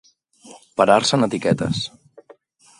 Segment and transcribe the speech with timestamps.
[0.81, 1.85] Parar-se en etiquetes.